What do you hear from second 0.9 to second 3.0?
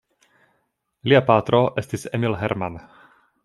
Lia patro estis Emil Herrmann.